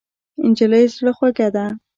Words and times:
نجلۍ 0.49 0.83
زړه 0.95 1.11
خوږه 1.17 1.47
ده. 1.55 1.65